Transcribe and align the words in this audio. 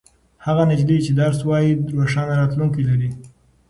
هغه 0.45 0.63
نجلۍ 0.69 0.97
چې 1.05 1.11
درس 1.21 1.39
وايي 1.49 1.71
روښانه 1.99 2.33
راتلونکې 2.41 2.81
لري. 2.89 3.09